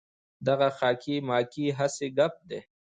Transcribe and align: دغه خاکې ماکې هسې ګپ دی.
دغه 0.47 0.67
خاکې 0.77 1.15
ماکې 1.27 1.65
هسې 1.77 2.07
ګپ 2.17 2.33
دی. 2.49 2.59